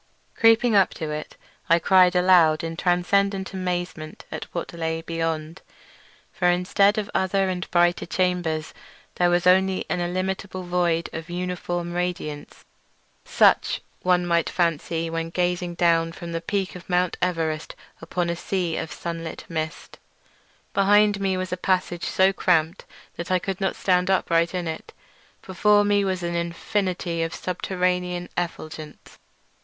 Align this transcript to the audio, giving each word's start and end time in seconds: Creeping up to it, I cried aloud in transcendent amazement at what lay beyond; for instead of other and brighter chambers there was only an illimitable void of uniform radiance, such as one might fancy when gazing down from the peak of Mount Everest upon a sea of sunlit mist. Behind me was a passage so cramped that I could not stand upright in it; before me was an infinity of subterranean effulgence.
Creeping 0.35 0.75
up 0.75 0.89
to 0.95 1.11
it, 1.11 1.37
I 1.69 1.77
cried 1.77 2.15
aloud 2.15 2.63
in 2.63 2.75
transcendent 2.75 3.53
amazement 3.53 4.25
at 4.31 4.45
what 4.45 4.73
lay 4.73 5.03
beyond; 5.03 5.61
for 6.33 6.47
instead 6.49 6.97
of 6.97 7.07
other 7.13 7.49
and 7.49 7.69
brighter 7.69 8.07
chambers 8.07 8.73
there 9.17 9.29
was 9.29 9.45
only 9.45 9.85
an 9.91 9.99
illimitable 9.99 10.63
void 10.63 11.07
of 11.13 11.29
uniform 11.29 11.93
radiance, 11.93 12.65
such 13.25 13.75
as 13.75 13.79
one 14.01 14.25
might 14.25 14.49
fancy 14.49 15.07
when 15.07 15.29
gazing 15.29 15.75
down 15.75 16.11
from 16.13 16.31
the 16.31 16.41
peak 16.41 16.75
of 16.75 16.89
Mount 16.89 17.15
Everest 17.21 17.75
upon 18.01 18.27
a 18.27 18.35
sea 18.35 18.77
of 18.77 18.91
sunlit 18.91 19.45
mist. 19.49 19.99
Behind 20.73 21.19
me 21.21 21.37
was 21.37 21.53
a 21.53 21.57
passage 21.57 22.05
so 22.05 22.33
cramped 22.33 22.85
that 23.17 23.29
I 23.29 23.37
could 23.37 23.61
not 23.61 23.75
stand 23.75 24.09
upright 24.09 24.55
in 24.55 24.67
it; 24.67 24.93
before 25.43 25.85
me 25.85 26.03
was 26.03 26.23
an 26.23 26.33
infinity 26.33 27.21
of 27.21 27.35
subterranean 27.35 28.29
effulgence. 28.35 29.19